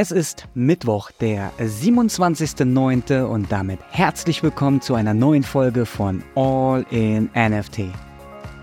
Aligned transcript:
Es 0.00 0.12
ist 0.12 0.46
Mittwoch, 0.54 1.10
der 1.20 1.50
27.09. 1.58 3.24
und 3.24 3.50
damit 3.50 3.80
herzlich 3.90 4.44
willkommen 4.44 4.80
zu 4.80 4.94
einer 4.94 5.12
neuen 5.12 5.42
Folge 5.42 5.84
von 5.86 6.22
All 6.36 6.86
in 6.90 7.28
NFT. 7.34 7.80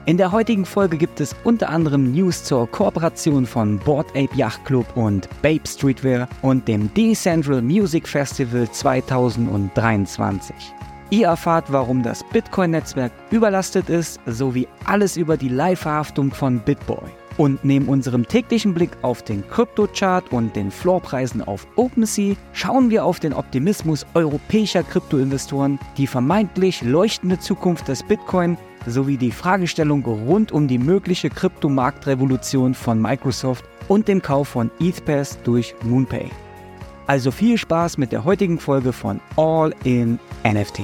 In 0.05 0.15
der 0.15 0.31
heutigen 0.31 0.63
Folge 0.63 0.95
gibt 0.95 1.19
es 1.19 1.35
unter 1.43 1.67
anderem 1.67 2.13
News 2.13 2.45
zur 2.45 2.71
Kooperation 2.71 3.45
von 3.45 3.77
Board 3.79 4.07
Ape 4.11 4.33
Yacht 4.33 4.63
Club 4.63 4.85
und 4.95 5.27
Babe 5.41 5.67
Streetwear 5.67 6.29
und 6.41 6.69
dem 6.69 6.93
Decentral 6.93 7.61
Music 7.61 8.07
Festival 8.07 8.71
2023. 8.71 10.55
Ihr 11.09 11.27
erfahrt, 11.27 11.65
warum 11.67 12.01
das 12.01 12.23
Bitcoin-Netzwerk 12.31 13.11
überlastet 13.29 13.89
ist, 13.89 14.21
sowie 14.25 14.69
alles 14.85 15.17
über 15.17 15.35
die 15.35 15.49
Live-Verhaftung 15.49 16.31
von 16.31 16.59
Bitboy. 16.59 17.11
Und 17.37 17.65
neben 17.65 17.87
unserem 17.87 18.27
täglichen 18.27 18.73
Blick 18.73 18.91
auf 19.01 19.21
den 19.21 19.47
Kryptochart 19.47 20.31
und 20.31 20.55
den 20.55 20.71
Floorpreisen 20.71 21.41
auf 21.41 21.67
OpenSea 21.75 22.35
schauen 22.53 22.89
wir 22.89 23.03
auf 23.03 23.19
den 23.19 23.33
Optimismus 23.33 24.05
europäischer 24.13 24.83
Kryptoinvestoren, 24.83 25.79
die 25.97 26.07
vermeintlich 26.07 26.81
leuchtende 26.81 27.39
Zukunft 27.39 27.89
des 27.89 28.03
Bitcoin 28.03 28.57
sowie 28.85 29.17
die 29.17 29.31
Fragestellung 29.31 30.05
rund 30.05 30.51
um 30.51 30.67
die 30.67 30.77
mögliche 30.77 31.29
Kryptomarktrevolution 31.29 32.73
von 32.73 33.01
Microsoft 33.01 33.65
und 33.87 34.07
dem 34.07 34.21
Kauf 34.21 34.49
von 34.49 34.71
ETHPass 34.79 35.39
durch 35.43 35.75
MoonPay. 35.83 36.29
Also 37.07 37.31
viel 37.31 37.57
Spaß 37.57 37.97
mit 37.97 38.11
der 38.11 38.23
heutigen 38.23 38.59
Folge 38.59 38.93
von 38.93 39.19
All 39.35 39.73
in 39.83 40.19
NFT. 40.43 40.81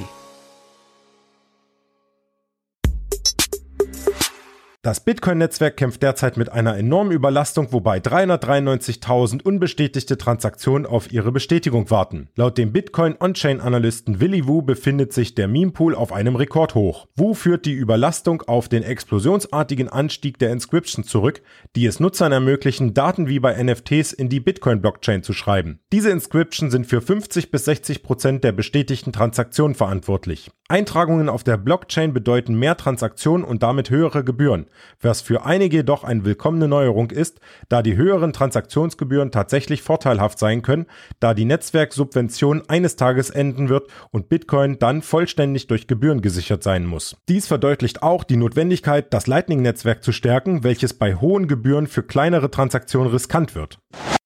Das 4.83 4.99
Bitcoin-Netzwerk 4.99 5.77
kämpft 5.77 6.01
derzeit 6.01 6.37
mit 6.37 6.51
einer 6.51 6.75
enormen 6.75 7.11
Überlastung, 7.11 7.71
wobei 7.71 7.99
393.000 7.99 9.43
unbestätigte 9.43 10.17
Transaktionen 10.17 10.87
auf 10.87 11.11
ihre 11.11 11.31
Bestätigung 11.31 11.91
warten. 11.91 12.29
Laut 12.35 12.57
dem 12.57 12.73
Bitcoin-On-Chain-Analysten 12.73 14.19
Willy 14.19 14.47
Wu 14.47 14.63
befindet 14.63 15.13
sich 15.13 15.35
der 15.35 15.47
Meme-Pool 15.47 15.93
auf 15.93 16.11
einem 16.11 16.35
Rekordhoch. 16.35 17.05
Wu 17.15 17.35
führt 17.35 17.67
die 17.67 17.73
Überlastung 17.73 18.41
auf 18.41 18.69
den 18.69 18.81
explosionsartigen 18.81 19.87
Anstieg 19.87 20.39
der 20.39 20.51
Inscription 20.51 21.03
zurück, 21.03 21.43
die 21.75 21.85
es 21.85 21.99
Nutzern 21.99 22.31
ermöglichen, 22.31 22.95
Daten 22.95 23.27
wie 23.27 23.39
bei 23.39 23.61
NFTs 23.61 24.13
in 24.13 24.29
die 24.29 24.39
Bitcoin-Blockchain 24.39 25.21
zu 25.21 25.33
schreiben. 25.33 25.79
Diese 25.93 26.09
Inscription 26.09 26.71
sind 26.71 26.87
für 26.87 27.01
50 27.01 27.51
bis 27.51 27.65
60 27.65 28.01
Prozent 28.01 28.43
der 28.43 28.51
bestätigten 28.51 29.13
Transaktionen 29.13 29.75
verantwortlich. 29.75 30.49
Eintragungen 30.71 31.27
auf 31.27 31.43
der 31.43 31.57
Blockchain 31.57 32.13
bedeuten 32.13 32.55
mehr 32.55 32.77
Transaktionen 32.77 33.45
und 33.45 33.61
damit 33.61 33.89
höhere 33.89 34.23
Gebühren, 34.23 34.67
was 35.01 35.19
für 35.19 35.45
einige 35.45 35.77
jedoch 35.77 36.05
eine 36.05 36.23
willkommene 36.23 36.69
Neuerung 36.69 37.11
ist, 37.11 37.41
da 37.67 37.81
die 37.81 37.97
höheren 37.97 38.31
Transaktionsgebühren 38.31 39.31
tatsächlich 39.31 39.81
vorteilhaft 39.81 40.39
sein 40.39 40.61
können, 40.61 40.85
da 41.19 41.33
die 41.33 41.43
Netzwerksubvention 41.43 42.63
eines 42.69 42.95
Tages 42.95 43.29
enden 43.29 43.67
wird 43.67 43.89
und 44.11 44.29
Bitcoin 44.29 44.79
dann 44.79 45.01
vollständig 45.01 45.67
durch 45.67 45.87
Gebühren 45.87 46.21
gesichert 46.21 46.63
sein 46.63 46.85
muss. 46.85 47.17
Dies 47.27 47.47
verdeutlicht 47.47 48.01
auch 48.01 48.23
die 48.23 48.37
Notwendigkeit, 48.37 49.13
das 49.13 49.27
Lightning-Netzwerk 49.27 50.01
zu 50.03 50.13
stärken, 50.13 50.63
welches 50.63 50.93
bei 50.93 51.15
hohen 51.15 51.49
Gebühren 51.49 51.87
für 51.87 52.03
kleinere 52.03 52.49
Transaktionen 52.49 53.11
riskant 53.11 53.55
wird. 53.55 53.77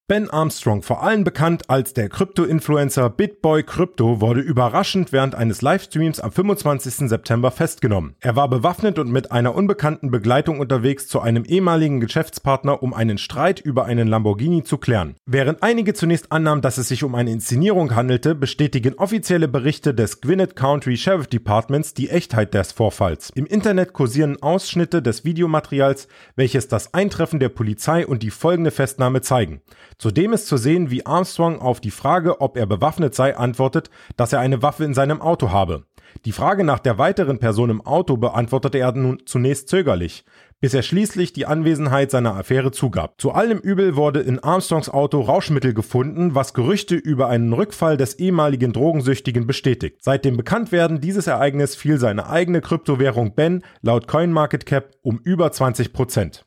Ben 0.07 0.29
Armstrong, 0.29 0.83
vor 0.83 1.01
allem 1.01 1.23
bekannt 1.23 1.67
als 1.67 1.93
der 1.93 2.09
Krypto-Influencer 2.09 3.09
BitBoy 3.09 3.63
Crypto, 3.63 4.21
wurde 4.21 4.39
überraschend 4.39 5.11
während 5.11 5.33
eines 5.33 5.63
Livestreams 5.63 6.19
am 6.19 6.31
25. 6.31 7.09
September 7.09 7.49
festgenommen. 7.49 8.15
Er 8.19 8.35
war 8.35 8.47
bewaffnet 8.47 8.99
und 8.99 9.11
mit 9.11 9.31
einer 9.31 9.55
unbekannten 9.55 10.11
Begleitung 10.11 10.59
unterwegs 10.59 11.07
zu 11.07 11.21
einem 11.21 11.43
ehemaligen 11.43 12.01
Geschäftspartner, 12.01 12.83
um 12.83 12.93
einen 12.93 13.17
Streit 13.17 13.59
über 13.59 13.85
einen 13.85 14.07
Lamborghini 14.07 14.61
zu 14.61 14.77
klären. 14.77 15.15
Während 15.25 15.63
einige 15.63 15.95
zunächst 15.95 16.31
annahmen, 16.31 16.61
dass 16.61 16.77
es 16.77 16.87
sich 16.87 17.03
um 17.03 17.15
eine 17.15 17.31
Inszenierung 17.31 17.95
handelte, 17.95 18.35
bestätigen 18.35 18.93
offizielle 18.99 19.47
Berichte 19.47 19.95
des 19.95 20.21
Gwinnett 20.21 20.55
County 20.55 20.97
Sheriff 20.97 21.25
Departments 21.25 21.95
die 21.95 22.11
Echtheit 22.11 22.53
des 22.53 22.73
Vorfalls. 22.73 23.31
Im 23.33 23.47
Internet 23.47 23.93
kursieren 23.93 24.39
Ausschnitte 24.39 25.01
des 25.01 25.25
Videomaterials, 25.25 26.07
welches 26.35 26.67
das 26.67 26.93
Eintreffen 26.93 27.39
der 27.39 27.49
Polizei 27.49 28.05
und 28.05 28.21
die 28.21 28.29
folgende 28.29 28.69
Festnahme 28.69 29.21
zeigen. 29.21 29.61
Zudem 29.97 30.33
ist 30.33 30.47
zu 30.47 30.57
sehen, 30.57 30.91
wie 30.91 31.05
Armstrong 31.05 31.59
auf 31.59 31.79
die 31.79 31.91
Frage, 31.91 32.41
ob 32.41 32.57
er 32.57 32.65
bewaffnet 32.65 33.15
sei, 33.15 33.35
antwortet, 33.35 33.89
dass 34.17 34.33
er 34.33 34.39
eine 34.39 34.61
Waffe 34.61 34.83
in 34.83 34.93
seinem 34.93 35.21
Auto 35.21 35.51
habe. 35.51 35.85
Die 36.23 36.31
Frage 36.31 36.63
nach 36.63 36.79
der 36.79 36.97
weiteren 36.97 37.39
Person 37.39 37.69
im 37.69 37.81
Auto 37.85 38.17
beantwortete 38.17 38.77
er 38.77 38.91
nun 38.93 39.23
zunächst 39.25 39.67
zögerlich, 39.67 40.23
bis 40.61 40.73
er 40.73 40.81
schließlich 40.81 41.33
die 41.33 41.45
Anwesenheit 41.45 42.09
seiner 42.09 42.35
Affäre 42.35 42.71
zugab. 42.71 43.19
Zu 43.19 43.31
allem 43.31 43.59
Übel 43.59 43.95
wurde 43.95 44.21
in 44.21 44.39
Armstrongs 44.39 44.89
Auto 44.89 45.21
Rauschmittel 45.21 45.73
gefunden, 45.73 46.33
was 46.33 46.53
Gerüchte 46.53 46.95
über 46.95 47.27
einen 47.27 47.53
Rückfall 47.53 47.97
des 47.97 48.15
ehemaligen 48.15 48.73
Drogensüchtigen 48.73 49.45
bestätigt. 49.45 49.97
Seit 50.01 50.25
dem 50.25 50.37
Bekanntwerden 50.37 51.01
dieses 51.01 51.27
Ereignisses 51.27 51.75
fiel 51.75 51.99
seine 51.99 52.29
eigene 52.29 52.61
Kryptowährung 52.61 53.35
Ben 53.35 53.63
laut 53.81 54.07
CoinMarketCap 54.07 54.91
um 55.01 55.19
über 55.23 55.51
20 55.51 55.93
Prozent. 55.93 56.45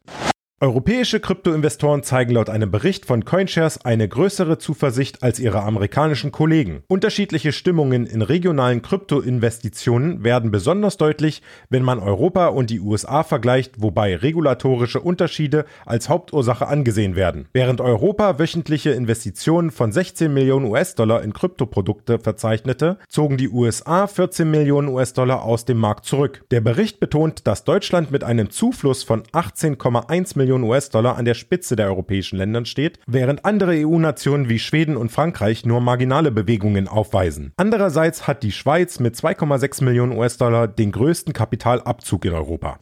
Europäische 0.61 1.21
Kryptoinvestoren 1.21 2.03
zeigen 2.03 2.33
laut 2.33 2.51
einem 2.51 2.73
Bericht 2.73 3.07
von 3.07 3.25
CoinShares 3.25 3.85
eine 3.85 4.09
größere 4.09 4.59
Zuversicht 4.59 5.23
als 5.23 5.39
ihre 5.39 5.63
amerikanischen 5.63 6.33
Kollegen. 6.33 6.83
Unterschiedliche 6.89 7.53
Stimmungen 7.53 8.07
in 8.07 8.23
regionalen 8.23 8.83
Kryptoinvestitionen 8.83 10.25
werden 10.25 10.51
besonders 10.51 10.97
deutlich, 10.97 11.43
wenn 11.71 11.85
man 11.85 12.01
Europa 12.01 12.49
und 12.49 12.71
die 12.71 12.81
USA 12.81 13.23
vergleicht, 13.23 13.81
wobei 13.81 14.17
regulatorische 14.17 14.99
Unterschiede 15.01 15.65
als 15.87 16.09
Hauptursache 16.09 16.67
angesehen 16.67 17.15
werden. 17.15 17.47
Während 17.53 17.81
Europa 17.81 18.41
wöchentliche 18.41 18.91
Investitionen 18.91 19.71
von 19.71 19.93
16 19.93 20.35
Millionen 20.35 20.67
US-Dollar 20.67 21.23
in 21.23 21.35
Kryptoprodukte 21.35 22.19
verzeichnete, 22.19 22.99
zogen 23.09 23.37
die 23.37 23.49
USA 23.49 24.09
14 24.09 24.51
Millionen 24.51 24.89
US-Dollar 24.89 25.45
aus 25.45 25.67
dem 25.67 25.79
Markt 25.79 26.05
zurück. 26.05 26.43
Der 26.51 26.63
Bericht 26.63 26.99
betont, 26.99 27.47
dass 27.47 27.63
Deutschland 27.63 28.11
mit 28.11 28.25
einem 28.25 28.51
Zufluss 28.51 29.05
von 29.05 29.23
18,1 29.23 30.37
Millionen 30.37 30.48
Millionen 30.49 30.65
US-Dollar 30.65 31.19
an 31.19 31.27
der 31.27 31.35
Spitze 31.35 31.77
der 31.77 31.89
europäischen 31.89 32.39
Ländern 32.39 32.65
steht, 32.65 33.01
während 33.07 33.45
andere 33.45 33.73
EU-Nationen 33.87 34.49
wie 34.49 34.59
Schweden 34.59 34.97
und 34.97 35.13
Frankreich 35.13 35.67
nur 35.67 35.83
marginale 35.83 36.31
Bewegungen 36.31 36.89
aufweisen. 36.89 37.53
Andererseits 37.59 38.27
hat 38.27 38.43
die 38.43 38.53
Schweiz 38.53 38.99
mit 38.99 39.15
2,6 39.15 39.85
Millionen 39.85 40.17
US-Dollar 40.17 40.67
den 40.67 40.91
größten 40.91 41.35
Kapitalabzug 41.35 42.25
in 42.25 42.33
Europa. 42.33 42.79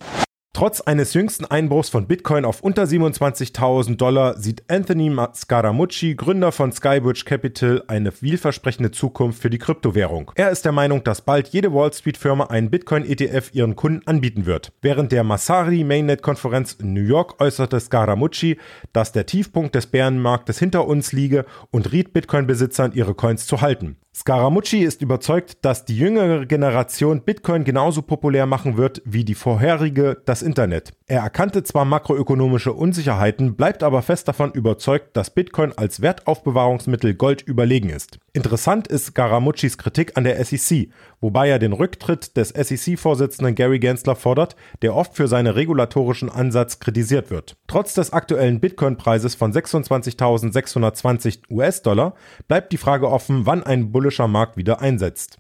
Trotz 0.57 0.81
eines 0.81 1.13
jüngsten 1.13 1.45
Einbruchs 1.45 1.91
von 1.91 2.07
Bitcoin 2.07 2.47
auf 2.47 2.63
unter 2.63 2.85
27.000 2.85 3.97
Dollar 3.97 4.39
sieht 4.39 4.63
Anthony 4.69 5.15
Scaramucci, 5.35 6.15
Gründer 6.15 6.51
von 6.51 6.73
Skybridge 6.73 7.25
Capital, 7.27 7.85
eine 7.89 8.11
vielversprechende 8.11 8.91
Zukunft 8.91 9.43
für 9.43 9.51
die 9.51 9.59
Kryptowährung. 9.59 10.33
Er 10.35 10.49
ist 10.49 10.65
der 10.65 10.73
Meinung, 10.73 11.05
dass 11.05 11.21
bald 11.21 11.49
jede 11.49 11.75
Wall 11.75 11.93
Street 11.93 12.17
Firma 12.17 12.45
einen 12.45 12.71
Bitcoin-ETF 12.71 13.51
ihren 13.53 13.77
Kunden 13.77 14.07
anbieten 14.07 14.47
wird. 14.47 14.73
Während 14.81 15.13
der 15.13 15.25
Masari 15.25 15.85
Mainnet-Konferenz 15.85 16.73
in 16.73 16.95
New 16.95 17.03
York 17.03 17.39
äußerte 17.39 17.79
Scaramucci, 17.79 18.57
dass 18.95 19.13
der 19.13 19.27
Tiefpunkt 19.27 19.75
des 19.75 19.89
Bärenmarktes 19.89 20.59
hinter 20.59 20.89
uns 20.89 21.13
liege 21.13 21.45
und 21.71 21.93
riet 21.93 22.15
Bitcoin-Besitzern, 22.15 22.93
ihre 22.95 23.13
Coins 23.13 23.47
zu 23.47 23.61
halten. 23.61 23.99
Scaramucci 24.19 24.79
ist 24.79 25.03
überzeugt, 25.03 25.59
dass 25.61 25.85
die 25.85 25.95
jüngere 25.95 26.47
Generation 26.47 27.21
Bitcoin 27.21 27.65
genauso 27.65 28.01
populär 28.01 28.47
machen 28.47 28.79
wird 28.79 29.03
wie 29.05 29.27
die 29.27 29.35
vorherige 29.35 30.23
das 30.25 30.41
Internet. 30.41 30.95
Er 31.07 31.21
erkannte 31.21 31.63
zwar 31.65 31.85
makroökonomische 31.85 32.73
Unsicherheiten, 32.73 33.57
bleibt 33.57 33.83
aber 33.83 34.01
fest 34.01 34.27
davon 34.27 34.53
überzeugt, 34.53 35.19
dass 35.19 35.29
Bitcoin 35.29 35.75
als 35.77 36.01
Wertaufbewahrungsmittel 36.01 37.13
Gold 37.15 37.43
überlegen 37.43 37.91
ist. 37.91 38.19
Interessant 38.33 38.89
ist 38.89 39.07
Scaramuccis 39.07 39.77
Kritik 39.77 40.17
an 40.17 40.25
der 40.25 40.43
SEC, 40.43 40.89
wobei 41.21 41.51
er 41.51 41.59
den 41.59 41.75
Rücktritt 41.75 42.39
des 42.39 42.49
SEC-Vorsitzenden 42.49 43.55
Gary 43.55 43.79
Gensler 43.79 44.17
fordert, 44.17 44.57
der 44.81 44.95
oft 44.95 45.15
für 45.15 45.29
seinen 45.29 45.49
regulatorischen 45.49 46.31
Ansatz 46.31 46.81
kritisiert 46.81 47.31
wird. 47.31 47.57
Trotz 47.67 47.93
des 47.93 48.15
aktuellen 48.15 48.61
Bitcoin-Preises 48.61 49.35
von 49.35 49.53
26.620 49.53 51.41
US-Dollar 51.51 52.15
bleibt 52.49 52.73
die 52.73 52.79
Frage 52.79 53.11
offen, 53.11 53.45
wann 53.45 53.63
ein 53.63 53.93
Bull 53.93 54.06
bullischer 54.07 54.29
Markt 54.29 54.57
wieder 54.57 54.81
einsetzt. 54.81 55.39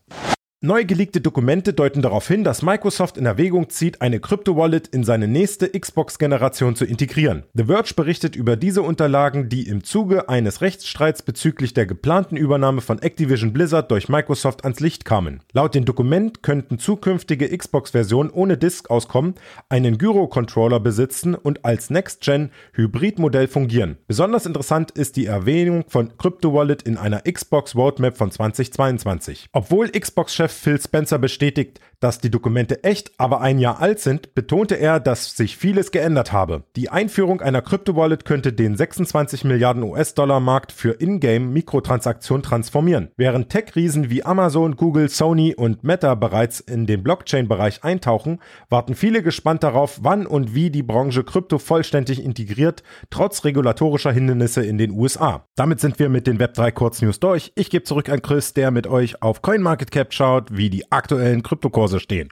Neu 0.62 0.86
geleakte 0.86 1.20
Dokumente 1.20 1.74
deuten 1.74 2.00
darauf 2.00 2.26
hin, 2.28 2.42
dass 2.42 2.62
Microsoft 2.62 3.18
in 3.18 3.26
Erwägung 3.26 3.68
zieht, 3.68 4.00
eine 4.00 4.20
Crypto-Wallet 4.20 4.88
in 4.88 5.04
seine 5.04 5.28
nächste 5.28 5.68
Xbox-Generation 5.68 6.74
zu 6.74 6.86
integrieren. 6.86 7.42
The 7.52 7.64
Verge 7.64 7.92
berichtet 7.94 8.36
über 8.36 8.56
diese 8.56 8.80
Unterlagen, 8.80 9.50
die 9.50 9.68
im 9.68 9.84
Zuge 9.84 10.30
eines 10.30 10.62
Rechtsstreits 10.62 11.20
bezüglich 11.20 11.74
der 11.74 11.84
geplanten 11.84 12.38
Übernahme 12.38 12.80
von 12.80 13.02
Activision 13.02 13.52
Blizzard 13.52 13.90
durch 13.90 14.08
Microsoft 14.08 14.64
ans 14.64 14.80
Licht 14.80 15.04
kamen. 15.04 15.40
Laut 15.52 15.74
dem 15.74 15.84
Dokument 15.84 16.42
könnten 16.42 16.78
zukünftige 16.78 17.54
Xbox-Versionen 17.54 18.30
ohne 18.30 18.56
Disk 18.56 18.88
auskommen, 18.88 19.34
einen 19.68 19.98
Gyro-Controller 19.98 20.80
besitzen 20.80 21.34
und 21.34 21.66
als 21.66 21.90
Next-Gen-Hybrid-Modell 21.90 23.48
fungieren. 23.48 23.98
Besonders 24.08 24.46
interessant 24.46 24.90
ist 24.92 25.16
die 25.16 25.26
Erwähnung 25.26 25.84
von 25.86 26.16
Crypto-Wallet 26.16 26.80
in 26.80 26.96
einer 26.96 27.20
Xbox 27.30 27.76
Roadmap 27.76 28.16
von 28.16 28.30
2022. 28.30 29.50
Obwohl 29.52 29.90
Xbox-Chef 29.90 30.45
Chef 30.46 30.52
Phil 30.52 30.80
Spencer 30.80 31.18
bestätigt, 31.18 31.80
dass 32.00 32.20
die 32.20 32.30
Dokumente 32.30 32.84
echt, 32.84 33.12
aber 33.18 33.40
ein 33.40 33.58
Jahr 33.58 33.80
alt 33.80 34.00
sind, 34.00 34.34
betonte 34.34 34.74
er, 34.74 35.00
dass 35.00 35.36
sich 35.36 35.56
vieles 35.56 35.90
geändert 35.90 36.32
habe. 36.32 36.64
Die 36.76 36.90
Einführung 36.90 37.40
einer 37.40 37.62
Kryptowallet 37.62 38.24
könnte 38.24 38.52
den 38.52 38.76
26 38.76 39.44
Milliarden 39.44 39.82
US-Dollar-Markt 39.82 40.72
für 40.72 41.00
Ingame-Mikrotransaktionen 41.00 42.42
transformieren. 42.42 43.08
Während 43.16 43.48
Tech-Riesen 43.48 44.10
wie 44.10 44.24
Amazon, 44.24 44.76
Google, 44.76 45.08
Sony 45.08 45.54
und 45.54 45.84
Meta 45.84 46.14
bereits 46.14 46.60
in 46.60 46.86
den 46.86 47.02
Blockchain-Bereich 47.02 47.82
eintauchen, 47.82 48.40
warten 48.68 48.94
viele 48.94 49.22
gespannt 49.22 49.62
darauf, 49.62 50.00
wann 50.02 50.26
und 50.26 50.54
wie 50.54 50.70
die 50.70 50.82
Branche 50.82 51.24
Krypto 51.24 51.58
vollständig 51.58 52.22
integriert, 52.22 52.82
trotz 53.10 53.44
regulatorischer 53.44 54.12
Hindernisse 54.12 54.64
in 54.64 54.78
den 54.78 54.90
USA. 54.90 55.46
Damit 55.56 55.80
sind 55.80 55.98
wir 55.98 56.10
mit 56.10 56.26
den 56.26 56.38
Web3 56.38 56.72
Kurznews 56.72 57.20
durch. 57.20 57.52
Ich 57.54 57.70
gebe 57.70 57.84
zurück 57.84 58.10
an 58.10 58.20
Chris, 58.20 58.52
der 58.52 58.70
mit 58.70 58.86
euch 58.86 59.22
auf 59.22 59.40
CoinMarketCap 59.40 60.12
schaut, 60.12 60.35
wie 60.50 60.70
die 60.70 60.90
aktuellen 60.92 61.42
Kryptokurse 61.42 61.98
stehen. 62.00 62.30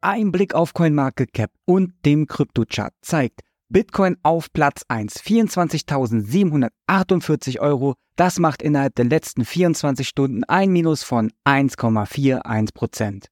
Ein 0.00 0.32
Blick 0.32 0.54
auf 0.54 0.72
CoinMarketCap 0.74 1.50
und 1.64 1.92
dem 2.04 2.26
Kryptochart 2.26 2.92
zeigt, 3.02 3.42
Bitcoin 3.68 4.16
auf 4.22 4.52
Platz 4.52 4.82
1, 4.88 5.22
24.748 5.22 7.60
Euro. 7.60 7.94
Das 8.16 8.38
macht 8.38 8.60
innerhalb 8.62 8.94
der 8.96 9.06
letzten 9.06 9.46
24 9.46 10.06
Stunden 10.06 10.44
ein 10.44 10.70
Minus 10.70 11.02
von 11.04 11.32
1,41%. 11.46 13.28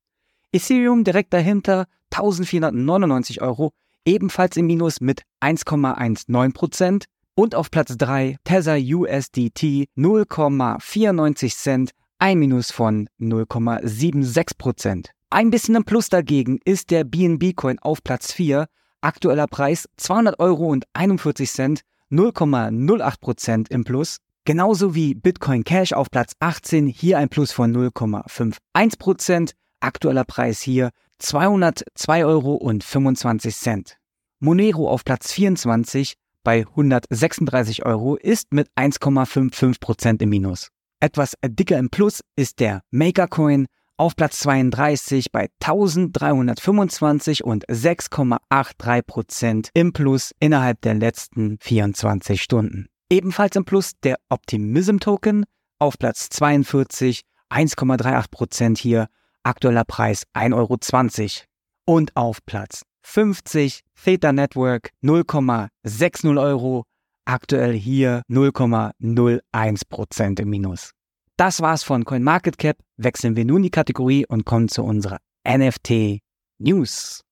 Ethereum 0.52 1.04
direkt 1.04 1.34
dahinter 1.34 1.84
1499 2.12 3.42
Euro, 3.42 3.72
ebenfalls 4.06 4.56
im 4.56 4.66
Minus 4.66 5.02
mit 5.02 5.24
1,19%. 5.42 7.04
Und 7.34 7.54
auf 7.54 7.70
Platz 7.70 7.96
3 7.96 8.36
Tether 8.44 8.76
USDT 8.76 9.88
0,94 9.96 11.56
Cent, 11.56 11.90
ein 12.18 12.38
Minus 12.38 12.70
von 12.70 13.08
0,76%. 13.18 15.06
Ein 15.30 15.50
bisschen 15.50 15.76
im 15.76 15.84
Plus 15.84 16.08
dagegen 16.08 16.58
ist 16.64 16.90
der 16.90 17.04
BNB 17.04 17.54
Coin 17.54 17.78
auf 17.78 18.02
Platz 18.02 18.32
4. 18.32 18.66
Aktueller 19.00 19.46
Preis 19.46 19.88
200 19.96 20.38
Euro 20.40 20.66
und 20.66 20.84
41 20.92 21.50
Cent, 21.50 21.80
0,08% 22.10 23.70
im 23.70 23.84
Plus. 23.84 24.18
Genauso 24.44 24.94
wie 24.94 25.14
Bitcoin 25.14 25.64
Cash 25.64 25.92
auf 25.92 26.10
Platz 26.10 26.32
18, 26.40 26.88
hier 26.88 27.18
ein 27.18 27.28
Plus 27.28 27.52
von 27.52 27.74
0,51%. 27.74 29.52
Aktueller 29.80 30.24
Preis 30.24 30.60
hier 30.60 30.90
202 31.20 32.24
Euro 32.24 32.54
und 32.54 32.82
25 32.84 33.54
Cent. 33.54 33.96
Monero 34.40 34.90
auf 34.90 35.04
Platz 35.04 35.32
24 35.32 36.14
bei 36.42 36.60
136 36.60 37.84
Euro 37.84 38.16
ist 38.16 38.52
mit 38.52 38.68
1,55% 38.76 40.22
im 40.22 40.28
Minus. 40.28 40.68
Etwas 41.00 41.34
dicker 41.44 41.78
im 41.78 41.90
Plus 41.90 42.20
ist 42.36 42.60
der 42.60 42.82
Makercoin 42.90 43.66
auf 43.96 44.14
Platz 44.16 44.40
32 44.40 45.30
bei 45.30 45.48
1325 45.62 47.44
und 47.44 47.66
6,83% 47.66 49.68
im 49.74 49.92
Plus 49.92 50.32
innerhalb 50.40 50.80
der 50.80 50.94
letzten 50.94 51.58
24 51.60 52.42
Stunden. 52.42 52.86
Ebenfalls 53.10 53.56
im 53.56 53.66
Plus 53.66 53.92
der 54.02 54.16
Optimism 54.30 54.96
Token 54.98 55.44
auf 55.78 55.98
Platz 55.98 56.30
42, 56.30 57.20
1,38% 57.50 58.78
hier, 58.78 59.08
aktueller 59.42 59.84
Preis 59.84 60.24
1,20 60.34 60.54
Euro. 60.54 60.78
Und 61.86 62.16
auf 62.16 62.38
Platz 62.46 62.84
50 63.02 63.80
Theta 64.04 64.32
Network 64.32 64.90
0,60 65.02 66.40
Euro, 66.40 66.84
aktuell 67.24 67.72
hier 67.72 68.22
0,01% 68.30 70.40
im 70.40 70.50
Minus. 70.50 70.92
Das 71.36 71.60
war's 71.60 71.82
von 71.82 72.04
CoinMarketCap. 72.04 72.76
Wechseln 72.98 73.34
wir 73.36 73.46
nun 73.46 73.62
die 73.62 73.70
Kategorie 73.70 74.26
und 74.26 74.44
kommen 74.44 74.68
zu 74.68 74.84
unserer 74.84 75.18
NFT 75.48 76.18
News. 76.58 77.22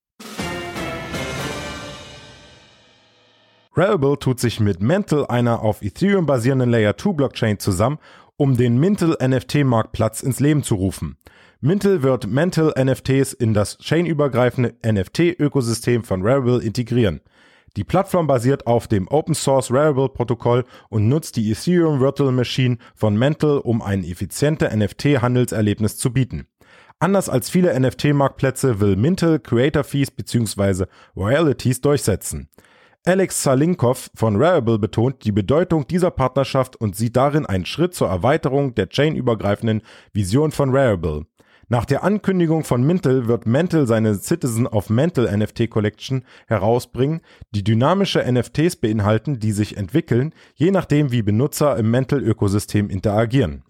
Rarible 3.76 4.18
tut 4.18 4.40
sich 4.40 4.60
mit 4.60 4.80
Mental, 4.82 5.26
einer 5.26 5.62
auf 5.62 5.82
Ethereum 5.82 6.24
basierenden 6.26 6.70
Layer 6.70 6.96
2 6.96 7.12
Blockchain, 7.12 7.58
zusammen, 7.58 7.98
um 8.36 8.56
den 8.56 8.78
Mintel 8.78 9.16
NFT-Marktplatz 9.22 10.22
ins 10.22 10.40
Leben 10.40 10.62
zu 10.62 10.76
rufen. 10.76 11.18
Mintel 11.60 12.04
wird 12.04 12.28
Mental 12.28 12.72
NFTs 12.78 13.32
in 13.32 13.52
das 13.52 13.78
chainübergreifende 13.78 14.76
NFT-Ökosystem 14.86 16.04
von 16.04 16.24
Rarible 16.24 16.62
integrieren. 16.62 17.20
Die 17.76 17.82
Plattform 17.82 18.28
basiert 18.28 18.68
auf 18.68 18.86
dem 18.86 19.08
Open 19.08 19.34
Source 19.34 19.72
Rarible 19.72 20.08
Protokoll 20.08 20.62
und 20.88 21.08
nutzt 21.08 21.34
die 21.34 21.50
Ethereum 21.50 21.98
Virtual 21.98 22.30
Machine 22.30 22.78
von 22.94 23.18
Mental, 23.18 23.58
um 23.58 23.82
ein 23.82 24.04
effizientes 24.04 24.72
NFT-Handelserlebnis 24.72 25.96
zu 25.96 26.12
bieten. 26.12 26.46
Anders 27.00 27.28
als 27.28 27.50
viele 27.50 27.78
NFT-Marktplätze 27.78 28.78
will 28.78 28.94
Mintel 28.94 29.40
Creator 29.40 29.82
Fees 29.82 30.12
bzw. 30.12 30.84
Royalties 31.16 31.80
durchsetzen. 31.80 32.48
Alex 33.04 33.42
Salinkov 33.42 34.12
von 34.14 34.36
Rarible 34.36 34.78
betont 34.78 35.24
die 35.24 35.32
Bedeutung 35.32 35.88
dieser 35.88 36.12
Partnerschaft 36.12 36.76
und 36.76 36.94
sieht 36.94 37.16
darin 37.16 37.46
einen 37.46 37.66
Schritt 37.66 37.94
zur 37.94 38.06
Erweiterung 38.06 38.76
der 38.76 38.88
chainübergreifenden 38.88 39.82
Vision 40.12 40.52
von 40.52 40.70
Rarible. 40.70 41.26
Nach 41.70 41.84
der 41.84 42.02
Ankündigung 42.02 42.64
von 42.64 42.82
Mintel 42.82 43.28
wird 43.28 43.44
Mental 43.44 43.86
seine 43.86 44.14
Citizen 44.14 44.66
of 44.66 44.88
Mental 44.88 45.30
NFT 45.36 45.68
Collection 45.68 46.24
herausbringen, 46.46 47.20
die 47.50 47.62
dynamische 47.62 48.24
NFTs 48.26 48.76
beinhalten, 48.76 49.38
die 49.38 49.52
sich 49.52 49.76
entwickeln, 49.76 50.32
je 50.54 50.70
nachdem 50.70 51.12
wie 51.12 51.20
Benutzer 51.20 51.76
im 51.76 51.90
Mental-Ökosystem 51.90 52.88
interagieren. 52.88 53.64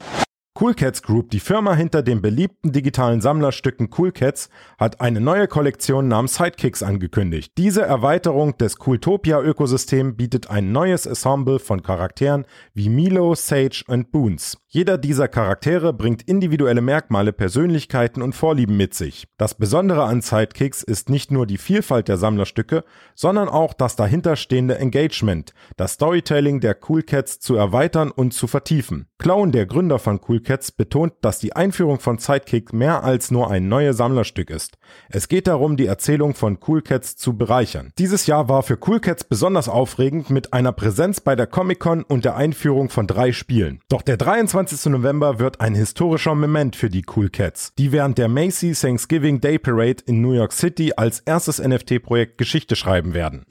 Cool 0.60 0.74
Cats 0.74 1.04
Group, 1.04 1.30
die 1.30 1.38
Firma 1.38 1.74
hinter 1.74 2.02
den 2.02 2.20
beliebten 2.20 2.72
digitalen 2.72 3.20
Sammlerstücken 3.20 3.90
Cool 3.96 4.10
Cats, 4.10 4.48
hat 4.76 5.00
eine 5.00 5.20
neue 5.20 5.46
Kollektion 5.46 6.08
namens 6.08 6.34
Sidekicks 6.34 6.82
angekündigt. 6.82 7.52
Diese 7.56 7.82
Erweiterung 7.82 8.58
des 8.58 8.76
Cooltopia-Ökosystems 8.78 10.16
bietet 10.16 10.50
ein 10.50 10.72
neues 10.72 11.06
Ensemble 11.06 11.60
von 11.60 11.84
Charakteren 11.84 12.44
wie 12.74 12.88
Milo, 12.88 13.36
Sage 13.36 13.84
und 13.86 14.10
Boons. 14.10 14.58
Jeder 14.66 14.98
dieser 14.98 15.28
Charaktere 15.28 15.92
bringt 15.92 16.22
individuelle 16.22 16.80
Merkmale, 16.80 17.32
Persönlichkeiten 17.32 18.20
und 18.20 18.34
Vorlieben 18.34 18.76
mit 18.76 18.94
sich. 18.94 19.28
Das 19.36 19.54
Besondere 19.54 20.06
an 20.06 20.22
Sidekicks 20.22 20.82
ist 20.82 21.08
nicht 21.08 21.30
nur 21.30 21.46
die 21.46 21.58
Vielfalt 21.58 22.08
der 22.08 22.16
Sammlerstücke, 22.16 22.82
sondern 23.14 23.48
auch 23.48 23.74
das 23.74 23.94
dahinterstehende 23.94 24.76
Engagement, 24.76 25.52
das 25.76 25.92
Storytelling 25.92 26.58
der 26.58 26.76
Cool 26.88 27.04
Cats 27.04 27.38
zu 27.38 27.54
erweitern 27.54 28.10
und 28.10 28.34
zu 28.34 28.48
vertiefen. 28.48 29.07
Clown, 29.18 29.50
der 29.50 29.66
Gründer 29.66 29.98
von 29.98 30.20
Cool 30.28 30.38
Cats 30.40 30.70
betont, 30.70 31.12
dass 31.22 31.40
die 31.40 31.56
Einführung 31.56 31.98
von 31.98 32.18
Sidekick 32.18 32.72
mehr 32.72 33.02
als 33.02 33.32
nur 33.32 33.50
ein 33.50 33.68
neues 33.68 33.96
Sammlerstück 33.96 34.48
ist. 34.48 34.78
Es 35.08 35.26
geht 35.26 35.48
darum, 35.48 35.76
die 35.76 35.86
Erzählung 35.86 36.34
von 36.34 36.58
Cool 36.66 36.82
Cats 36.82 37.16
zu 37.16 37.36
bereichern. 37.36 37.92
Dieses 37.98 38.28
Jahr 38.28 38.48
war 38.48 38.62
für 38.62 38.78
Cool 38.86 39.00
Cats 39.00 39.24
besonders 39.24 39.68
aufregend 39.68 40.30
mit 40.30 40.52
einer 40.52 40.70
Präsenz 40.70 41.18
bei 41.20 41.34
der 41.34 41.48
Comic-Con 41.48 42.04
und 42.04 42.24
der 42.24 42.36
Einführung 42.36 42.90
von 42.90 43.08
drei 43.08 43.32
Spielen. 43.32 43.80
Doch 43.88 44.02
der 44.02 44.18
23. 44.18 44.92
November 44.92 45.40
wird 45.40 45.60
ein 45.60 45.74
historischer 45.74 46.36
Moment 46.36 46.76
für 46.76 46.88
die 46.88 47.04
Cool 47.16 47.28
Cats, 47.28 47.72
die 47.76 47.90
während 47.90 48.18
der 48.18 48.28
Macy's 48.28 48.82
Thanksgiving 48.82 49.40
Day 49.40 49.58
Parade 49.58 50.04
in 50.06 50.20
New 50.20 50.32
York 50.32 50.52
City 50.52 50.92
als 50.96 51.18
erstes 51.20 51.58
NFT-Projekt 51.58 52.38
Geschichte 52.38 52.76
schreiben 52.76 53.14
werden. 53.14 53.46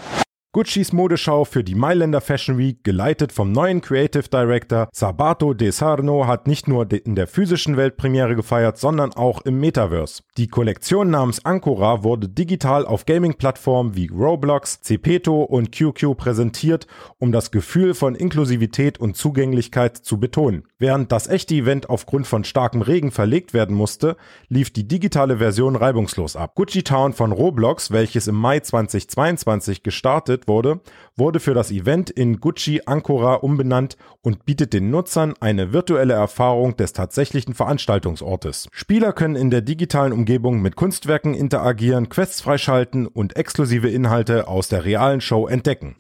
Guccis 0.54 0.94
Modeschau 0.94 1.44
für 1.44 1.62
die 1.62 1.75
Mailänder 1.75 2.22
Fashion 2.22 2.58
Week, 2.58 2.82
geleitet 2.82 3.34
vom 3.34 3.51
neuen 3.51 3.82
Creative 3.82 4.30
Director 4.30 4.88
Sabato 4.94 5.54
De 5.54 5.72
Sarno, 5.72 6.25
hat 6.25 6.48
nicht 6.48 6.70
nur 6.70 6.89
in 6.89 7.16
der 7.16 7.27
physischen 7.27 7.75
Welt 7.75 7.98
Premiere 7.98 8.34
gefeiert, 8.34 8.77
sondern 8.77 9.12
auch 9.12 9.42
im 9.42 9.60
Metaverse. 9.60 10.24
Die 10.38 10.48
Kollektion 10.48 11.10
namens 11.10 11.44
Ancora 11.44 12.01
wurde 12.04 12.30
digital 12.30 12.86
auf 12.86 13.06
Gaming-Plattformen 13.06 13.96
wie 13.96 14.08
Roblox, 14.08 14.80
Cepeto 14.82 15.44
und 15.44 15.74
QQ 15.74 16.16
präsentiert, 16.16 16.88
um 17.20 17.34
das 17.34 17.51
Gefühl 17.51 17.94
von 17.94 18.16
Inklusivität 18.16 19.00
und 19.00 19.18
Zugänglichkeit 19.18 19.98
zu 19.98 20.18
betonen. 20.18 20.63
Während 20.80 21.12
das 21.12 21.27
echte 21.27 21.56
Event 21.56 21.89
aufgrund 21.89 22.25
von 22.25 22.46
starkem 22.46 22.82
Regen 22.82 23.12
verlegt 23.12 23.54
werden 23.54 23.75
musste, 23.75 24.16
lief 24.48 24.72
die 24.72 24.88
digitale 24.88 25.39
Version 25.39 25.75
reibungslos 25.75 26.38
ab. 26.38 26.56
Gucci 26.56 26.84
Town 26.84 27.12
von 27.12 27.34
Roblox, 27.34 27.92
welches 27.92 28.27
im 28.27 28.36
Mai 28.36 28.62
2022 28.62 29.84
gestartet 29.84 30.37
wurde, 30.46 30.82
wurde 31.15 31.39
für 31.39 31.53
das 31.53 31.72
Event 31.72 32.10
in 32.10 32.41
Gucci 32.41 32.82
Ancora 32.86 33.36
umbenannt 33.36 33.96
und 34.22 34.46
bietet 34.46 34.74
den 34.74 34.89
Nutzern 34.89 35.34
eine 35.39 35.72
virtuelle 35.72 36.15
Erfahrung 36.15 36.75
des 36.75 36.91
tatsächlichen 36.91 37.53
Veranstaltungsortes. 37.53 38.67
Spieler 38.74 39.13
können 39.13 39.38
in 39.38 39.51
der 39.51 39.62
digitalen 39.62 40.12
Umgebung 40.12 40.62
mit 40.62 40.75
Kunstwerken 40.75 41.34
interagieren, 41.34 42.10
Quests 42.10 42.41
freischalten 42.41 43.08
und 43.08 43.38
exklusive 43.38 43.89
Inhalte 43.89 44.48
aus 44.48 44.67
der 44.67 44.84
realen 44.84 45.22
Show 45.22 45.48
entdecken. 45.48 45.96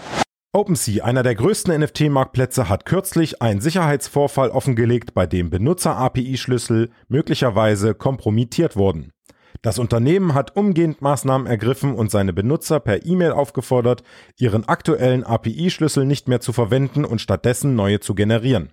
OpenSea, 0.53 1.03
einer 1.03 1.23
der 1.23 1.35
größten 1.35 1.79
NFT-Marktplätze, 1.81 2.67
hat 2.67 2.85
kürzlich 2.85 3.41
einen 3.41 3.61
Sicherheitsvorfall 3.61 4.49
offengelegt, 4.49 5.13
bei 5.13 5.27
dem 5.27 5.49
Benutzer-API-Schlüssel 5.49 6.89
möglicherweise 7.09 7.93
kompromittiert 7.93 8.75
wurden. 8.75 9.11
Das 9.61 9.79
Unternehmen 9.79 10.33
hat 10.33 10.55
umgehend 10.55 11.01
Maßnahmen 11.01 11.47
ergriffen 11.47 11.95
und 11.95 12.11
seine 12.11 12.33
Benutzer 12.33 12.79
per 12.79 13.05
E-Mail 13.05 13.31
aufgefordert, 13.31 14.03
ihren 14.37 14.67
aktuellen 14.67 15.23
API-Schlüssel 15.23 16.05
nicht 16.05 16.27
mehr 16.27 16.39
zu 16.39 16.53
verwenden 16.53 17.05
und 17.05 17.21
stattdessen 17.21 17.75
neue 17.75 17.99
zu 17.99 18.15
generieren. 18.15 18.71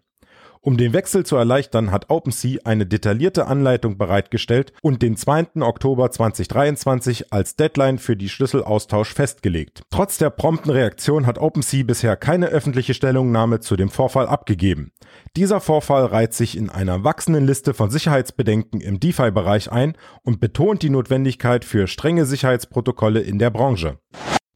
Um 0.66 0.78
den 0.78 0.94
Wechsel 0.94 1.26
zu 1.26 1.36
erleichtern, 1.36 1.90
hat 1.90 2.08
OpenSea 2.08 2.62
eine 2.64 2.86
detaillierte 2.86 3.48
Anleitung 3.48 3.98
bereitgestellt 3.98 4.72
und 4.80 5.02
den 5.02 5.14
2. 5.14 5.60
Oktober 5.60 6.10
2023 6.10 7.34
als 7.34 7.56
Deadline 7.56 7.98
für 7.98 8.16
die 8.16 8.30
Schlüsselaustausch 8.30 9.12
festgelegt. 9.12 9.82
Trotz 9.90 10.16
der 10.16 10.30
prompten 10.30 10.70
Reaktion 10.70 11.26
hat 11.26 11.36
OpenSea 11.36 11.84
bisher 11.84 12.16
keine 12.16 12.46
öffentliche 12.46 12.94
Stellungnahme 12.94 13.60
zu 13.60 13.76
dem 13.76 13.90
Vorfall 13.90 14.26
abgegeben. 14.26 14.92
Dieser 15.36 15.60
Vorfall 15.60 16.06
reiht 16.06 16.32
sich 16.32 16.56
in 16.56 16.70
einer 16.70 17.04
wachsenden 17.04 17.46
Liste 17.46 17.74
von 17.74 17.90
Sicherheitsbedenken 17.90 18.80
im 18.80 18.98
DeFi-Bereich 18.98 19.70
ein 19.70 19.98
und 20.22 20.40
betont 20.40 20.80
die 20.80 20.88
Notwendigkeit 20.88 21.66
für 21.66 21.86
strenge 21.88 22.24
Sicherheitsprotokolle 22.24 23.20
in 23.20 23.38
der 23.38 23.50
Branche. 23.50 23.98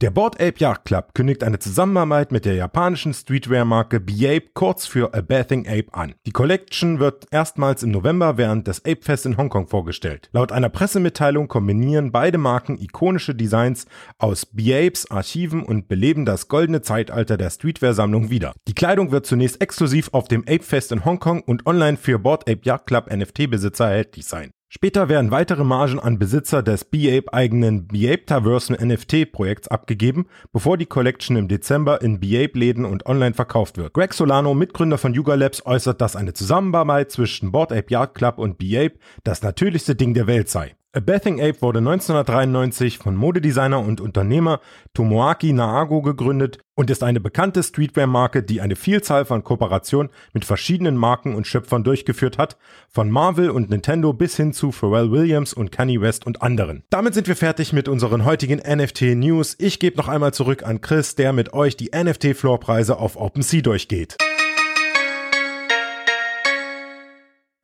Der 0.00 0.12
Board 0.12 0.40
Ape 0.40 0.55
Yacht 0.59 0.85
Club 0.85 1.12
kündigt 1.12 1.43
eine 1.43 1.59
Zusammenarbeit 1.59 2.31
mit 2.31 2.45
der 2.45 2.55
japanischen 2.55 3.12
Streetwear-Marke 3.12 3.99
Beape 3.99 4.50
kurz 4.55 4.87
für 4.87 5.12
A 5.12 5.23
Bathing 5.23 5.67
Ape 5.67 5.93
an. 5.93 6.14
Die 6.25 6.31
Collection 6.31 7.00
wird 7.00 7.26
erstmals 7.33 7.83
im 7.83 7.90
November 7.90 8.37
während 8.37 8.69
des 8.69 8.85
Ape 8.85 9.02
Fest 9.02 9.26
in 9.26 9.37
Hongkong 9.37 9.67
vorgestellt. 9.67 10.28
Laut 10.31 10.52
einer 10.52 10.69
Pressemitteilung 10.69 11.49
kombinieren 11.49 12.12
beide 12.12 12.38
Marken 12.38 12.78
ikonische 12.81 13.35
Designs 13.35 13.87
aus 14.19 14.47
Beapes 14.47 15.11
Archiven 15.11 15.64
und 15.64 15.88
beleben 15.88 16.25
das 16.25 16.47
goldene 16.47 16.81
Zeitalter 16.81 17.37
der 17.37 17.50
Streetwear-Sammlung 17.50 18.31
wieder. 18.31 18.55
Die 18.69 18.75
Kleidung 18.75 19.11
wird 19.11 19.26
zunächst 19.26 19.61
exklusiv 19.61 20.11
auf 20.12 20.28
dem 20.28 20.43
Ape 20.43 20.62
Fest 20.62 20.93
in 20.93 21.05
Hongkong 21.05 21.40
und 21.40 21.67
online 21.67 21.97
für 21.97 22.21
Board 22.21 22.49
Ape 22.49 22.61
Yacht 22.62 22.87
Club 22.87 23.11
NFT-Besitzer 23.12 23.87
erhältlich 23.87 24.26
sein. 24.26 24.52
Später 24.71 25.09
werden 25.09 25.31
weitere 25.31 25.65
Margen 25.65 25.99
an 25.99 26.19
Besitzer 26.19 26.63
des 26.63 26.85
B-Ape 26.85 27.33
eigenen 27.33 27.87
B-Ape-Taversen 27.87 28.77
NFT-Projekts 28.77 29.69
abgegeben, 29.69 30.27
bevor 30.53 30.77
die 30.77 30.85
Collection 30.85 31.37
im 31.37 31.49
Dezember 31.49 32.03
in 32.03 32.21
B-Ape-Läden 32.21 32.85
und 32.85 33.07
online 33.07 33.33
verkauft 33.33 33.79
wird. 33.79 33.95
Greg 33.95 34.13
Solano, 34.13 34.53
Mitgründer 34.53 34.99
von 34.99 35.15
Yuga 35.15 35.37
Labs, 35.37 35.65
äußert, 35.65 36.03
dass 36.03 36.17
eine 36.17 36.35
Zusammenarbeit 36.35 37.11
zwischen 37.11 37.51
Board 37.51 37.73
Ape 37.73 37.91
Yard 37.91 38.15
Club 38.15 38.39
und 38.39 38.59
B-Ape 38.59 38.99
das 39.25 39.41
natürlichste 39.41 39.95
Ding 39.95 40.13
der 40.13 40.27
Welt 40.27 40.51
sei. 40.51 40.78
A 40.95 41.00
Bathing 41.00 41.38
Ape 41.38 41.61
wurde 41.61 41.80
1993 41.80 42.97
von 42.97 43.14
Modedesigner 43.14 43.78
und 43.78 44.00
Unternehmer 44.00 44.61
Tomoaki 44.95 45.52
Naago 45.52 46.00
gegründet 46.00 46.61
und 46.76 46.88
ist 46.88 47.04
eine 47.04 47.21
bekannte 47.21 47.62
Streetwear-Marke, 47.62 48.42
die 48.42 48.62
eine 48.62 48.75
Vielzahl 48.75 49.26
von 49.26 49.45
Kooperationen 49.45 50.11
mit 50.33 50.47
verschiedenen 50.47 50.97
Marken 50.97 51.35
und 51.35 51.47
Schöpfern 51.47 51.85
durchgeführt 51.85 52.38
hat, 52.38 52.57
von 52.88 53.11
Marvel 53.11 53.50
und 53.50 53.68
Nintendo 53.68 54.14
bis 54.14 54.37
hin 54.37 54.54
zu 54.54 54.73
Pharrell 54.73 55.11
Williams 55.11 55.52
und 55.52 55.73
Kanye 55.73 56.00
West 56.00 56.25
und 56.26 56.40
anderen. 56.40 56.85
Damit 56.88 57.12
sind 57.12 57.28
wir 57.28 57.37
fertig 57.37 57.75
mit 57.75 57.87
unseren 57.87 58.25
heutigen 58.25 58.61
NFT-News. 58.61 59.57
Ich 59.59 59.80
gebe 59.80 59.99
noch 59.99 60.09
einmal 60.09 60.33
zurück 60.33 60.62
an 60.62 60.80
Chris, 60.80 61.14
der 61.16 61.35
mit 61.35 61.52
euch 61.52 61.76
die 61.76 61.90
NFT-Floorpreise 61.95 62.97
auf 62.97 63.16
OpenSea 63.16 63.61
durchgeht. 63.61 64.16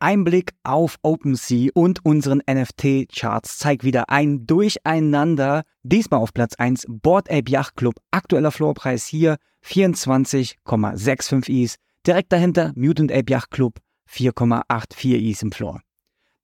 Einblick 0.04 0.52
auf 0.64 0.98
OpenSea 1.00 1.70
und 1.72 2.04
unseren 2.04 2.42
NFT-Charts 2.46 3.56
zeigt 3.56 3.84
wieder 3.84 4.10
ein 4.10 4.46
Durcheinander. 4.46 5.62
Diesmal 5.82 6.20
auf 6.20 6.34
Platz 6.34 6.56
1 6.56 6.84
Board 6.90 7.30
Ape 7.30 7.50
Yacht 7.50 7.74
Club. 7.74 7.94
Aktueller 8.10 8.50
Floorpreis 8.50 9.06
hier 9.06 9.38
24,65 9.64 11.48
Is. 11.48 11.76
Direkt 12.06 12.34
dahinter 12.34 12.74
Mutant 12.76 13.10
Ape 13.10 13.32
Yacht 13.32 13.50
Club 13.50 13.78
4,84 14.10 15.30
Is 15.30 15.40
im 15.40 15.52
Floor. 15.52 15.80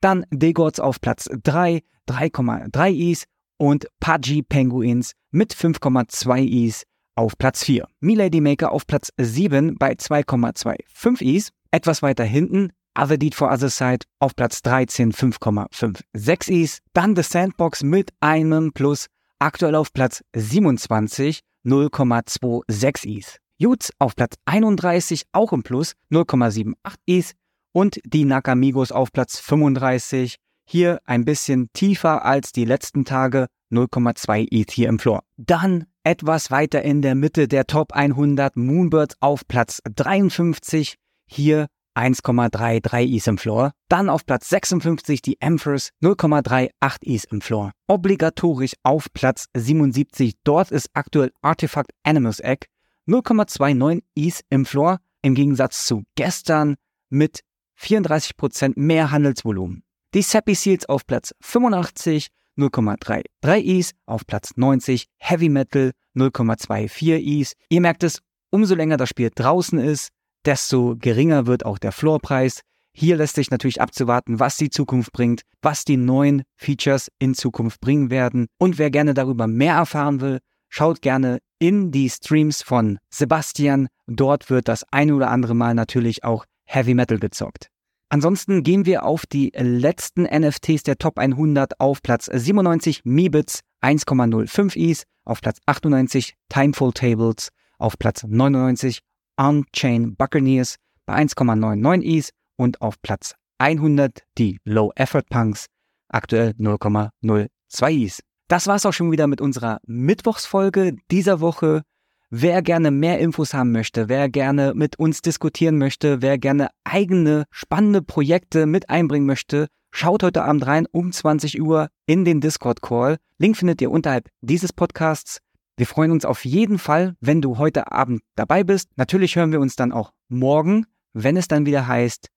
Dann 0.00 0.24
Degots 0.30 0.80
auf 0.80 0.98
Platz 1.02 1.28
3, 1.30 1.82
3,3 2.08 3.10
Is 3.10 3.24
und 3.58 3.88
Pudgy 4.00 4.42
Penguins 4.42 5.12
mit 5.32 5.52
5,2 5.54 6.66
Is 6.66 6.84
auf 7.14 7.36
Platz 7.36 7.62
4. 7.64 7.86
Milady 8.00 8.40
Maker 8.40 8.72
auf 8.72 8.86
Platz 8.86 9.10
7 9.18 9.74
bei 9.76 9.92
2,25 9.92 11.20
Is. 11.20 11.50
Etwas 11.70 12.00
weiter 12.00 12.24
hinten 12.24 12.72
Deed 12.96 13.34
for 13.34 13.50
Other 13.50 13.70
Side 13.70 14.06
auf 14.18 14.34
Platz 14.36 14.62
13 14.62 15.12
5,56 15.12 16.50
Is. 16.50 16.78
Dann 16.92 17.16
The 17.16 17.22
Sandbox 17.22 17.82
mit 17.82 18.10
einem 18.20 18.72
Plus, 18.72 19.06
aktuell 19.38 19.74
auf 19.74 19.92
Platz 19.92 20.22
27 20.34 21.40
0,26 21.64 23.18
Is. 23.18 23.36
Jutz 23.58 23.92
auf 23.98 24.16
Platz 24.16 24.36
31 24.46 25.24
auch 25.32 25.52
im 25.52 25.62
Plus 25.62 25.94
0,78 26.10 26.74
Is. 27.06 27.32
Und 27.72 28.00
die 28.04 28.24
Nakamigos 28.24 28.90
auf 28.90 29.12
Platz 29.12 29.38
35 29.38 30.36
hier 30.64 31.00
ein 31.04 31.24
bisschen 31.24 31.68
tiefer 31.72 32.24
als 32.24 32.52
die 32.52 32.64
letzten 32.64 33.04
Tage 33.04 33.46
0,2 33.70 34.48
ETH 34.50 34.70
hier 34.70 34.88
im 34.88 34.98
Floor. 34.98 35.22
Dann 35.36 35.86
etwas 36.02 36.50
weiter 36.50 36.82
in 36.82 37.02
der 37.02 37.14
Mitte 37.14 37.48
der 37.48 37.66
Top 37.66 37.92
100 37.92 38.56
Moonbirds 38.56 39.16
auf 39.20 39.46
Platz 39.46 39.80
53. 39.84 40.96
Hier 41.26 41.66
1,33 41.94 43.14
Is 43.16 43.26
im 43.26 43.38
Floor. 43.38 43.72
Dann 43.88 44.08
auf 44.08 44.24
Platz 44.26 44.48
56 44.48 45.22
die 45.22 45.40
Empress 45.40 45.90
0,38 46.02 47.02
Is 47.02 47.24
im 47.24 47.40
Floor. 47.40 47.72
Obligatorisch 47.86 48.74
auf 48.82 49.06
Platz 49.12 49.46
77. 49.54 50.34
Dort 50.44 50.70
ist 50.70 50.88
aktuell 50.94 51.32
Artifact 51.42 51.92
Animus 52.02 52.40
Egg 52.40 52.66
0,29 53.08 54.02
Is 54.14 54.40
im 54.50 54.64
Floor. 54.64 54.98
Im 55.22 55.34
Gegensatz 55.34 55.86
zu 55.86 56.04
gestern 56.14 56.76
mit 57.10 57.40
34% 57.78 58.72
mehr 58.76 59.10
Handelsvolumen. 59.10 59.82
Die 60.14 60.22
Sappy 60.22 60.54
Seals 60.54 60.88
auf 60.88 61.06
Platz 61.06 61.34
85 61.40 62.28
0,33 62.58 63.62
Is, 63.62 63.92
auf 64.06 64.26
Platz 64.26 64.52
90 64.56 65.06
Heavy 65.18 65.48
Metal 65.48 65.92
0,24 66.16 67.40
Is. 67.40 67.54
Ihr 67.68 67.80
merkt 67.80 68.02
es, 68.02 68.20
umso 68.50 68.74
länger 68.74 68.96
das 68.96 69.08
Spiel 69.08 69.30
draußen 69.34 69.78
ist, 69.78 70.10
desto 70.44 70.96
geringer 70.98 71.46
wird 71.46 71.64
auch 71.64 71.78
der 71.78 71.92
Floorpreis. 71.92 72.62
Hier 72.92 73.16
lässt 73.16 73.36
sich 73.36 73.50
natürlich 73.50 73.80
abzuwarten, 73.80 74.40
was 74.40 74.56
die 74.56 74.70
Zukunft 74.70 75.12
bringt, 75.12 75.42
was 75.62 75.84
die 75.84 75.96
neuen 75.96 76.42
Features 76.56 77.08
in 77.18 77.34
Zukunft 77.34 77.80
bringen 77.80 78.10
werden. 78.10 78.46
Und 78.58 78.78
wer 78.78 78.90
gerne 78.90 79.14
darüber 79.14 79.46
mehr 79.46 79.74
erfahren 79.74 80.20
will, 80.20 80.40
schaut 80.68 81.02
gerne 81.02 81.38
in 81.58 81.92
die 81.92 82.08
Streams 82.08 82.62
von 82.62 82.98
Sebastian. 83.10 83.88
Dort 84.06 84.50
wird 84.50 84.68
das 84.68 84.84
eine 84.90 85.14
oder 85.14 85.30
andere 85.30 85.54
Mal 85.54 85.74
natürlich 85.74 86.24
auch 86.24 86.44
Heavy 86.64 86.94
Metal 86.94 87.18
gezockt. 87.18 87.68
Ansonsten 88.08 88.64
gehen 88.64 88.86
wir 88.86 89.04
auf 89.04 89.24
die 89.24 89.52
letzten 89.54 90.22
NFTs 90.24 90.82
der 90.82 90.98
Top 90.98 91.18
100 91.18 91.78
auf 91.78 92.02
Platz 92.02 92.26
97 92.26 93.02
Meebits 93.04 93.60
1,05 93.82 94.76
Is, 94.76 95.04
auf 95.24 95.40
Platz 95.40 95.58
98 95.66 96.34
Timeful 96.48 96.92
Tables, 96.92 97.50
auf 97.78 97.98
Platz 97.98 98.24
99 98.26 99.00
On-Chain 99.40 100.16
Buccaneers 100.16 100.76
bei 101.06 101.16
1,99 101.16 102.02
Is 102.02 102.30
und 102.56 102.82
auf 102.82 103.00
Platz 103.00 103.34
100 103.58 104.22
die 104.36 104.60
Low 104.64 104.92
Effort 104.96 105.24
Punks, 105.30 105.66
aktuell 106.08 106.50
0,02 106.58 108.04
Is. 108.04 108.20
Das 108.48 108.66
war's 108.66 108.84
auch 108.84 108.92
schon 108.92 109.12
wieder 109.12 109.26
mit 109.26 109.40
unserer 109.40 109.80
Mittwochsfolge 109.86 110.96
dieser 111.10 111.40
Woche. 111.40 111.82
Wer 112.28 112.60
gerne 112.62 112.90
mehr 112.90 113.18
Infos 113.18 113.54
haben 113.54 113.72
möchte, 113.72 114.08
wer 114.08 114.28
gerne 114.28 114.74
mit 114.74 114.98
uns 114.98 115.22
diskutieren 115.22 115.78
möchte, 115.78 116.20
wer 116.20 116.36
gerne 116.36 116.68
eigene 116.84 117.44
spannende 117.50 118.02
Projekte 118.02 118.66
mit 118.66 118.90
einbringen 118.90 119.26
möchte, 119.26 119.68
schaut 119.90 120.22
heute 120.22 120.44
Abend 120.44 120.66
rein 120.66 120.86
um 120.92 121.12
20 121.12 121.60
Uhr 121.62 121.88
in 122.06 122.24
den 122.24 122.40
Discord 122.40 122.82
Call. 122.82 123.16
Link 123.38 123.56
findet 123.56 123.80
ihr 123.80 123.90
unterhalb 123.90 124.28
dieses 124.42 124.72
Podcasts. 124.72 125.38
Wir 125.80 125.86
freuen 125.86 126.10
uns 126.10 126.26
auf 126.26 126.44
jeden 126.44 126.76
Fall, 126.76 127.16
wenn 127.20 127.40
du 127.40 127.56
heute 127.56 127.90
Abend 127.90 128.20
dabei 128.34 128.64
bist. 128.64 128.90
Natürlich 128.96 129.36
hören 129.36 129.50
wir 129.50 129.60
uns 129.60 129.76
dann 129.76 129.92
auch 129.92 130.12
morgen, 130.28 130.84
wenn 131.14 131.38
es 131.38 131.48
dann 131.48 131.64
wieder 131.64 131.86
heißt 131.86 132.28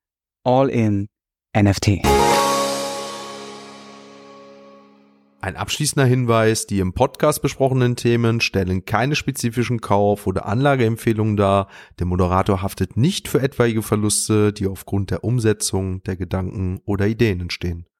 All 0.46 0.70
in 0.70 1.10
NFT. 1.54 2.06
Ein 5.42 5.58
abschließender 5.58 6.06
Hinweis, 6.06 6.68
die 6.68 6.80
im 6.80 6.94
Podcast 6.94 7.42
besprochenen 7.42 7.98
Themen 7.98 8.40
stellen 8.40 8.86
keine 8.86 9.18
spezifischen 9.18 9.82
Kauf- 9.82 10.26
oder 10.26 10.46
Anlageempfehlungen 10.46 11.36
dar. 11.36 11.68
Der 12.00 12.06
Moderator 12.06 12.62
haftet 12.62 12.96
nicht 12.96 13.28
für 13.28 13.42
etwaige 13.42 13.82
Verluste, 13.82 14.54
die 14.54 14.68
aufgrund 14.68 15.12
der 15.12 15.26
Umsetzung 15.26 16.02
der 16.04 16.16
Gedanken 16.16 16.80
oder 16.86 17.08
Ideen 17.08 17.42
entstehen. 17.42 17.88